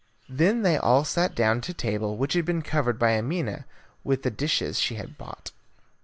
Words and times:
Then 0.29 0.63
they 0.63 0.77
all 0.77 1.03
sat 1.05 1.35
down 1.35 1.61
to 1.61 1.75
table, 1.75 2.17
which 2.17 2.33
had 2.33 2.43
been 2.43 2.63
covered 2.63 2.97
by 2.97 3.19
Amina 3.19 3.67
with 4.03 4.23
the 4.23 4.31
dishes 4.31 4.79
she 4.79 4.95
had 4.95 5.15
bought. 5.15 5.51